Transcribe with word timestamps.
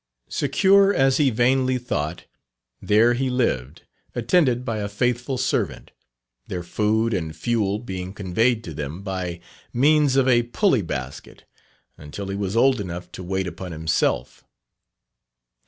Secure, 0.31 0.91
as 0.91 1.17
he 1.17 1.29
vainly 1.29 1.77
thought, 1.77 2.25
there 2.81 3.13
he 3.13 3.29
lived, 3.29 3.83
attended 4.15 4.65
by 4.65 4.79
a 4.79 4.89
faithful 4.89 5.37
servant, 5.37 5.91
their 6.47 6.63
food 6.63 7.13
and 7.13 7.35
fuel 7.35 7.77
being 7.77 8.11
conveyed 8.11 8.63
to 8.63 8.73
them 8.73 9.03
by 9.03 9.39
means 9.71 10.15
of 10.15 10.27
a 10.27 10.41
pully 10.41 10.81
basket, 10.81 11.43
until 11.99 12.29
he 12.29 12.35
was 12.35 12.57
old 12.57 12.81
enough 12.81 13.11
to 13.11 13.21
wait 13.21 13.45
upon 13.45 13.71
himself. 13.71 14.43